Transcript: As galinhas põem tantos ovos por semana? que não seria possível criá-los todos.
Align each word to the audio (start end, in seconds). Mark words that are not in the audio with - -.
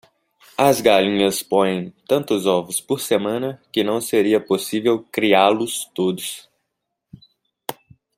As 0.57 0.81
galinhas 0.81 1.43
põem 1.43 1.91
tantos 2.07 2.47
ovos 2.47 2.81
por 2.81 2.99
semana? 2.99 3.61
que 3.71 3.83
não 3.83 4.01
seria 4.01 4.43
possível 4.43 5.03
criá-los 5.11 5.85
todos. 5.93 6.49